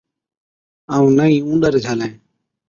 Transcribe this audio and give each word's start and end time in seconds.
ائُون 0.93 1.11
نہ 1.17 1.25
ئِي 1.31 1.37
اُونڏر 1.45 1.73
جھالين۔ 1.83 2.13